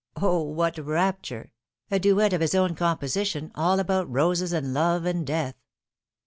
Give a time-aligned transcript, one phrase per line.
[0.15, 1.51] O, what rapture!
[1.91, 5.57] A duet of his own com position, all about roses and love and death.